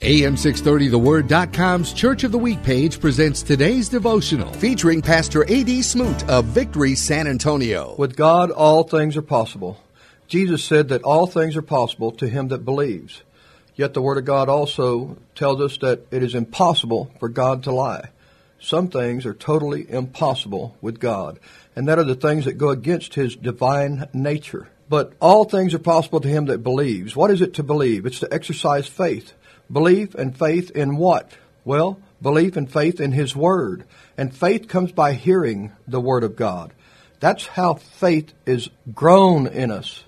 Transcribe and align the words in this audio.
AM630TheWord.com's 0.00 1.92
Church 1.92 2.24
of 2.24 2.32
the 2.32 2.38
Week 2.38 2.60
page 2.64 2.98
presents 2.98 3.42
today's 3.42 3.88
devotional 3.88 4.52
featuring 4.54 5.00
Pastor 5.00 5.44
A.D. 5.44 5.82
Smoot 5.82 6.28
of 6.28 6.46
Victory 6.46 6.96
San 6.96 7.28
Antonio. 7.28 7.94
With 7.96 8.16
God, 8.16 8.50
all 8.50 8.82
things 8.82 9.16
are 9.16 9.22
possible. 9.22 9.80
Jesus 10.26 10.64
said 10.64 10.88
that 10.88 11.04
all 11.04 11.28
things 11.28 11.56
are 11.56 11.62
possible 11.62 12.10
to 12.10 12.28
him 12.28 12.48
that 12.48 12.64
believes. 12.64 13.22
Yet 13.76 13.94
the 13.94 14.02
Word 14.02 14.18
of 14.18 14.24
God 14.24 14.48
also 14.48 15.16
tells 15.36 15.60
us 15.60 15.78
that 15.78 16.06
it 16.10 16.24
is 16.24 16.34
impossible 16.34 17.12
for 17.20 17.28
God 17.28 17.62
to 17.62 17.72
lie. 17.72 18.10
Some 18.58 18.88
things 18.88 19.24
are 19.24 19.32
totally 19.32 19.88
impossible 19.88 20.76
with 20.80 20.98
God, 20.98 21.38
and 21.76 21.86
that 21.86 22.00
are 22.00 22.04
the 22.04 22.16
things 22.16 22.46
that 22.46 22.58
go 22.58 22.70
against 22.70 23.14
His 23.14 23.36
divine 23.36 24.08
nature. 24.12 24.68
But 24.88 25.14
all 25.20 25.44
things 25.44 25.72
are 25.72 25.78
possible 25.78 26.20
to 26.20 26.28
him 26.28 26.46
that 26.46 26.62
believes. 26.62 27.16
What 27.16 27.30
is 27.30 27.40
it 27.40 27.54
to 27.54 27.62
believe? 27.62 28.04
It's 28.04 28.20
to 28.20 28.32
exercise 28.32 28.86
faith. 28.86 29.32
Belief 29.70 30.14
and 30.14 30.36
faith 30.36 30.70
in 30.70 30.96
what? 30.96 31.32
Well, 31.64 31.98
belief 32.20 32.56
and 32.56 32.70
faith 32.70 33.00
in 33.00 33.12
His 33.12 33.34
Word. 33.34 33.84
And 34.16 34.34
faith 34.34 34.68
comes 34.68 34.92
by 34.92 35.14
hearing 35.14 35.72
the 35.88 36.00
Word 36.00 36.24
of 36.24 36.36
God. 36.36 36.72
That's 37.20 37.46
how 37.46 37.74
faith 37.74 38.32
is 38.46 38.68
grown 38.94 39.46
in 39.46 39.70
us. 39.70 40.04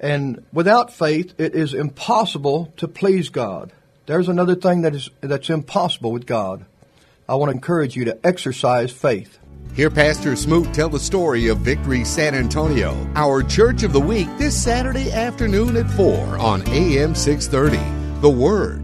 And 0.00 0.44
without 0.52 0.92
faith, 0.92 1.34
it 1.38 1.54
is 1.54 1.74
impossible 1.74 2.72
to 2.78 2.88
please 2.88 3.28
God. 3.28 3.72
There's 4.06 4.28
another 4.28 4.54
thing 4.54 4.82
that 4.82 4.94
is, 4.94 5.10
that's 5.20 5.50
impossible 5.50 6.12
with 6.12 6.26
God. 6.26 6.64
I 7.28 7.36
want 7.36 7.50
to 7.50 7.54
encourage 7.54 7.96
you 7.96 8.04
to 8.06 8.26
exercise 8.26 8.92
faith. 8.92 9.38
Hear 9.74 9.90
Pastor 9.90 10.36
Smoot 10.36 10.72
tell 10.74 10.88
the 10.88 11.00
story 11.00 11.48
of 11.48 11.58
Victory 11.58 12.04
San 12.04 12.34
Antonio, 12.34 13.10
our 13.16 13.42
Church 13.42 13.82
of 13.82 13.92
the 13.92 14.00
Week, 14.00 14.28
this 14.38 14.62
Saturday 14.62 15.10
afternoon 15.10 15.76
at 15.76 15.90
4 15.90 16.38
on 16.38 16.68
AM 16.68 17.14
630. 17.14 18.20
The 18.20 18.30
Word. 18.30 18.83